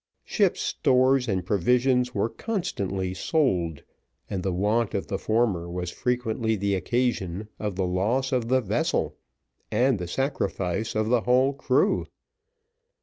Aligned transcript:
Ship's 0.23 0.61
stores 0.61 1.27
and 1.27 1.45
provisions 1.45 2.15
were 2.15 2.27
constantly 2.27 3.13
sold, 3.13 3.83
and 4.31 4.41
the 4.41 4.51
want 4.51 4.95
of 4.95 5.05
the 5.05 5.19
former 5.19 5.69
was 5.69 5.91
frequently 5.91 6.55
the 6.55 6.73
occasion 6.73 7.47
of 7.59 7.75
the 7.75 7.85
loss 7.85 8.31
of 8.31 8.47
the 8.47 8.61
vessel, 8.61 9.15
and 9.69 9.99
the 9.99 10.07
sacrifice 10.07 10.95
of 10.95 11.09
the 11.09 11.21
whole 11.21 11.53
crew. 11.53 12.07